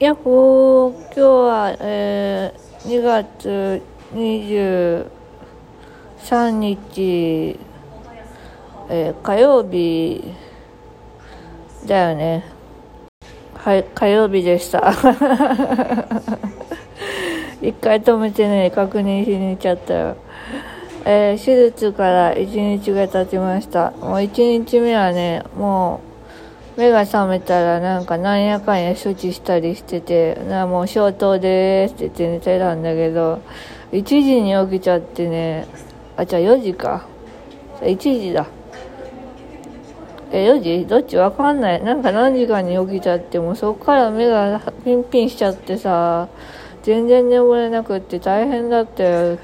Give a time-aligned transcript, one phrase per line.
[0.00, 3.82] やっほー、今日は、えー、2月
[4.14, 7.60] 23日、
[8.88, 10.24] えー、火曜日
[11.86, 12.46] だよね。
[13.52, 14.88] はい、火曜日でした。
[17.60, 20.16] 一回止めてね、確認しに行っちゃったよ。
[21.04, 23.90] えー、手術から1日が経ちました。
[24.00, 26.09] もう1日目はね、もう、
[26.80, 33.42] 目が覚めたらなんかなんやかんや処置したりしてて、なもう消灯でーすって言って寝てたんだけど、
[33.92, 35.66] 1時に起きちゃってね、
[36.16, 37.06] あ、じゃあ4時か。
[37.82, 38.46] 1時だ。
[40.32, 40.86] え、4時？
[40.86, 41.84] どっちわかんない。
[41.84, 46.28] なんか何時間に起きちゃって、もそっから目がピンピンしちゃってさ、
[46.82, 49.38] 全然眠れなくって大変だったよ。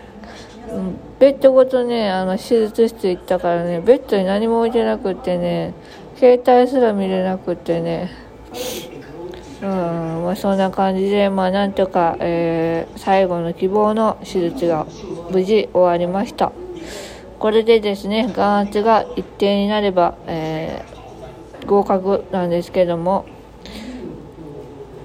[1.19, 5.74] ベッドごとね、あの、手術室行ったからね、ベッドに何も置いてなくってね、
[6.16, 8.11] 携帯すら見れなくってね、
[9.62, 9.69] うん、
[10.24, 14.87] まあそんな感じで、まあなんとか、えー、最後の希望の手術が
[15.30, 16.52] 無事終わりました。
[17.38, 23.24] これでですね、眼圧が一定になれば、えー、合格なんですけども、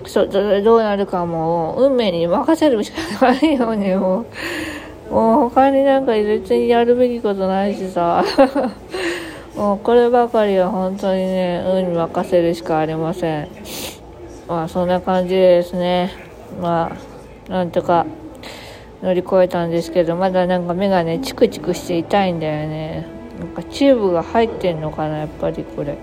[0.06, 4.26] そうどうなるかも運命に任せるしかないよねもう。
[5.12, 8.24] もう他になんか別にやるべきことないしさ。
[9.58, 13.48] も うこればかりは本当にね運に任せるしかありません。
[14.48, 16.12] まあそんな感じでですね。
[16.62, 16.94] ま
[17.50, 18.06] あなんとか
[19.04, 23.06] 乗り越えたんですけどまだなんか目がねチクチクして痛いんだよね。
[23.38, 25.98] なんかチューブが入ってんのかなやっぱりこれ。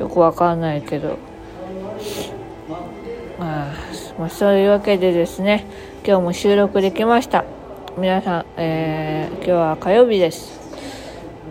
[0.00, 1.18] よくわかんないけど。
[3.38, 3.72] まあ、
[4.18, 5.64] まあ、そういうわけでですね
[6.04, 7.57] 今日も収録できました。
[7.98, 10.60] 皆さん、えー、今日は火曜日です。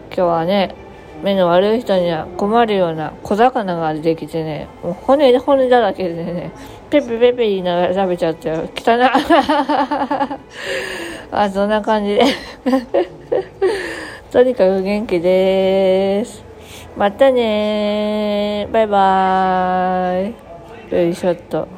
[0.07, 0.73] 今日はね
[1.21, 6.53] 目の悪い人には困るような小魚ができてねもう骨骨だらけでね
[6.89, 8.99] ペペペペ言いながら食べちゃったよ汚い。
[11.31, 12.23] あそんな感じで。
[14.31, 16.45] とにかく元気です。
[16.95, 20.33] またねバイバー
[20.91, 20.95] イ。
[20.95, 21.67] よいしょっと。